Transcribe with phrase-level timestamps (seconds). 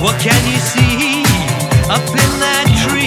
[0.00, 1.22] What can you see
[1.90, 2.99] up in that tree?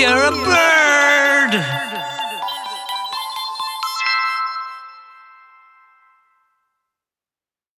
[0.00, 0.79] You're a bird.